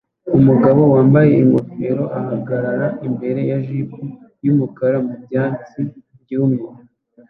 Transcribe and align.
Umugabo 0.37 0.81
wambaye 0.93 1.29
ingofero 1.41 2.03
ahagarara 2.19 2.87
imbere 3.07 3.41
ya 3.49 3.57
jeep 3.65 3.91
yumukara 4.45 4.97
mubyatsi 5.07 5.81
byumye 6.21 6.63